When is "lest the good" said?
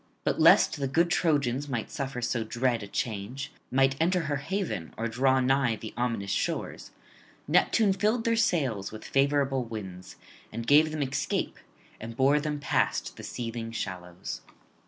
0.41-1.11